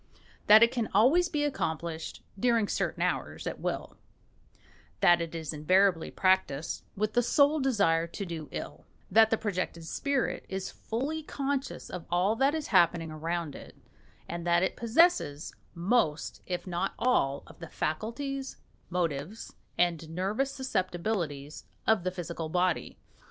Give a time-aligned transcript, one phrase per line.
[0.47, 3.97] that it can always be accomplished (during certain hours) at will;
[4.99, 9.85] that it is invariably practised with the sole desire to do ill; that the projected
[9.85, 13.75] spirit is fully conscious of all that is happening around it;
[14.27, 18.57] and that it possesses most if not all of the faculties,
[18.89, 22.97] motives, and nervous susceptibilities of the physical body.